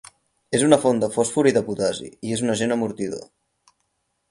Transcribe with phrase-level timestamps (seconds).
[0.59, 3.25] És una font de fòsfor i de potassi i és un agent amortidor.